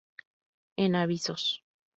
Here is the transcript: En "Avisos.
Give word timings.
En 0.77 0.95
"Avisos. 0.95 1.63